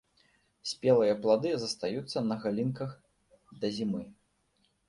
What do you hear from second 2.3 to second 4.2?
на галінках да зімы.